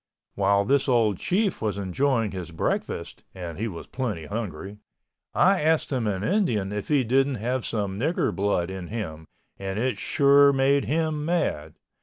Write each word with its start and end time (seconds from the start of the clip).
While 0.33 0.63
this 0.65 0.89
old 0.89 1.19
Chief 1.19 1.61
was 1.61 1.77
enjoying 1.77 2.31
his 2.31 2.49
breakfast 2.49 3.21
(and 3.35 3.59
he 3.59 3.67
was 3.67 3.85
plenty 3.85 4.25
hungry) 4.25 4.79
I 5.35 5.61
asked 5.61 5.91
him 5.91 6.07
in 6.07 6.23
Indian 6.23 6.71
if 6.71 6.87
he 6.87 7.03
didn't 7.03 7.35
have 7.35 7.67
some 7.67 7.99
Nigger 7.99 8.35
blood 8.35 8.71
in 8.71 8.87
him, 8.87 9.27
and 9.59 9.77
it 9.77 9.99
sure 9.99 10.51
made 10.51 10.85
him 10.85 11.23
mad. 11.23 11.75